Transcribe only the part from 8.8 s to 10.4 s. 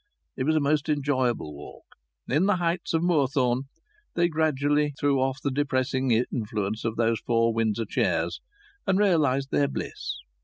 and realized their bliss.